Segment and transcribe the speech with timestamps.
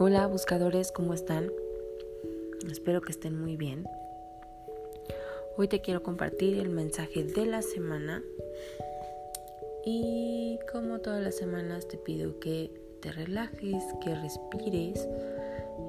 [0.00, 1.50] Hola buscadores, ¿cómo están?
[2.70, 3.84] Espero que estén muy bien.
[5.56, 8.22] Hoy te quiero compartir el mensaje de la semana
[9.84, 12.70] y como todas las semanas te pido que
[13.02, 15.08] te relajes, que respires,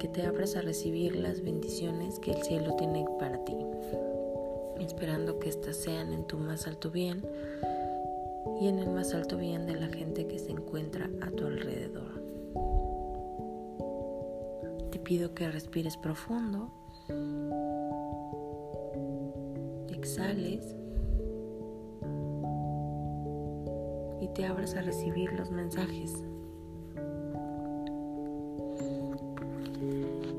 [0.00, 3.56] que te abras a recibir las bendiciones que el cielo tiene para ti,
[4.80, 7.24] esperando que éstas sean en tu más alto bien
[8.60, 12.21] y en el más alto bien de la gente que se encuentra a tu alrededor.
[15.04, 16.70] Pido que respires profundo,
[19.88, 20.76] exhales.
[24.20, 26.14] Y te abras a recibir los mensajes.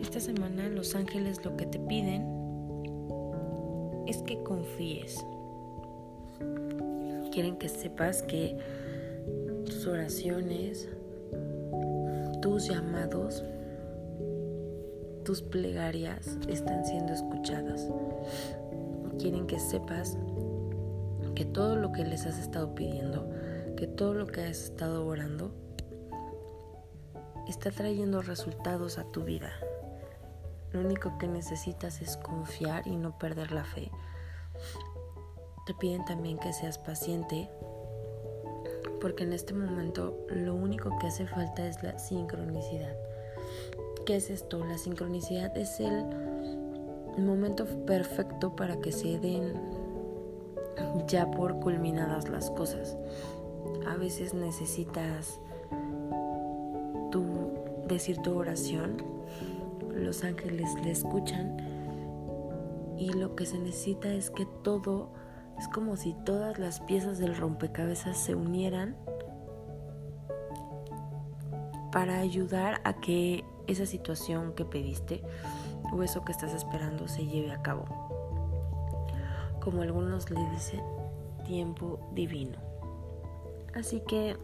[0.00, 2.26] Esta semana los ángeles lo que te piden
[4.06, 5.24] es que confíes.
[7.32, 8.58] Quieren que sepas que
[9.64, 10.88] tus oraciones,
[12.42, 13.42] tus llamados,
[15.30, 17.88] tus plegarias están siendo escuchadas.
[19.20, 20.18] Quieren que sepas
[21.36, 23.30] que todo lo que les has estado pidiendo,
[23.76, 25.54] que todo lo que has estado orando,
[27.46, 29.52] está trayendo resultados a tu vida.
[30.72, 33.88] Lo único que necesitas es confiar y no perder la fe.
[35.64, 37.48] Te piden también que seas paciente
[39.00, 43.09] porque en este momento lo único que hace falta es la sincronicidad.
[44.10, 44.64] ¿Qué es esto?
[44.64, 46.04] La sincronicidad es el
[47.16, 49.54] momento perfecto para que se den
[51.06, 52.96] ya por culminadas las cosas.
[53.86, 55.38] A veces necesitas
[57.12, 57.52] tú
[57.86, 58.96] decir tu oración,
[59.94, 61.56] los ángeles le escuchan
[62.98, 65.12] y lo que se necesita es que todo
[65.56, 68.96] es como si todas las piezas del rompecabezas se unieran
[71.92, 75.22] para ayudar a que esa situación que pediste
[75.92, 77.84] o eso que estás esperando se lleve a cabo.
[79.60, 80.80] Como algunos le dicen,
[81.44, 82.58] tiempo divino.
[83.74, 84.36] Así que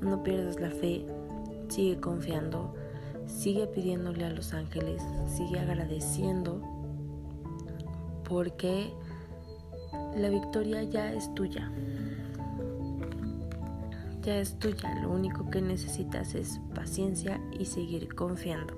[0.00, 1.06] no pierdas la fe,
[1.68, 2.74] sigue confiando,
[3.26, 6.60] sigue pidiéndole a los ángeles, sigue agradeciendo
[8.28, 8.92] porque
[10.16, 11.70] la victoria ya es tuya.
[14.26, 14.92] Ya es tuya.
[15.02, 18.74] Lo único que necesitas es paciencia y seguir confiando.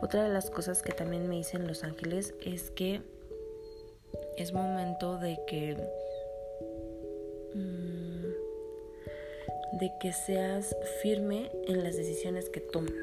[0.00, 3.02] Otra de las cosas que también me dicen los ángeles es que
[4.38, 5.76] es momento de que
[7.54, 12.94] mm, de que seas firme en las decisiones que tomas.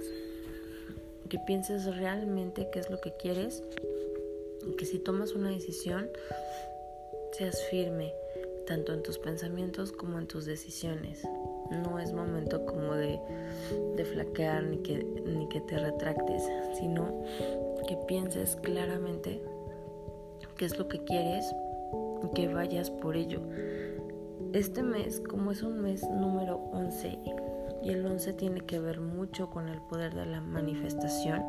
[1.30, 3.62] Que pienses realmente qué es lo que quieres
[4.78, 6.10] que si tomas una decisión,
[7.32, 8.14] seas firme,
[8.66, 11.28] tanto en tus pensamientos como en tus decisiones.
[11.72, 13.20] No es momento como de,
[13.96, 16.44] de flaquear ni que, ni que te retractes,
[16.78, 17.24] sino
[17.88, 19.42] que pienses claramente
[20.58, 21.54] qué es lo que quieres
[22.24, 23.42] y que vayas por ello.
[24.54, 27.20] Este mes, como es un mes número 11,
[27.84, 31.44] y el 11 tiene que ver mucho con el poder de la manifestación,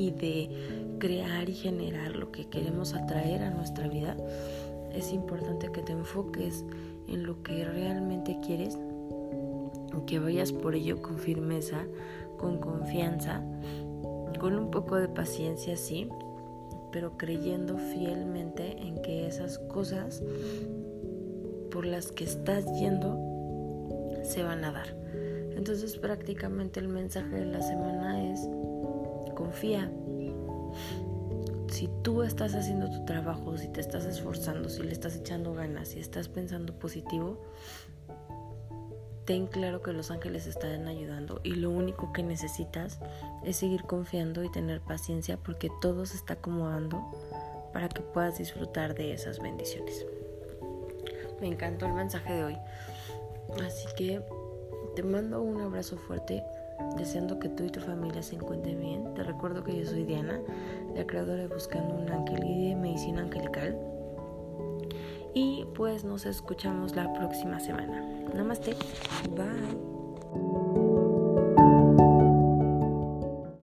[0.00, 4.16] y de crear y generar lo que queremos atraer a nuestra vida,
[5.00, 6.64] es importante que te enfoques
[7.08, 8.78] en lo que realmente quieres,
[10.06, 11.86] que vayas por ello con firmeza,
[12.38, 13.42] con confianza,
[14.38, 16.08] con un poco de paciencia, sí,
[16.90, 20.22] pero creyendo fielmente en que esas cosas
[21.70, 23.18] por las que estás yendo
[24.22, 24.96] se van a dar.
[25.56, 28.48] Entonces prácticamente el mensaje de la semana es
[29.34, 29.90] confía.
[31.70, 35.88] Si tú estás haciendo tu trabajo, si te estás esforzando, si le estás echando ganas,
[35.88, 37.40] si estás pensando positivo,
[39.24, 42.98] ten claro que los ángeles están ayudando y lo único que necesitas
[43.44, 47.08] es seguir confiando y tener paciencia porque todo se está acomodando
[47.72, 50.04] para que puedas disfrutar de esas bendiciones.
[51.40, 52.56] Me encantó el mensaje de hoy.
[53.64, 54.20] Así que
[54.96, 56.42] te mando un abrazo fuerte
[56.96, 59.14] deseando que tú y tu familia se encuentren bien.
[59.14, 60.40] Te recuerdo que yo soy Diana,
[60.94, 63.78] la creadora de Buscando un Ángel y de Medicina Angelical.
[65.34, 68.04] Y pues nos escuchamos la próxima semana.
[68.34, 68.74] Namaste.
[69.36, 70.69] Bye.